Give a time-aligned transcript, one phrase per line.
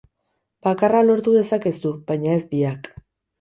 [0.67, 2.91] Bakarra lortu dezakezu, baina ez biak.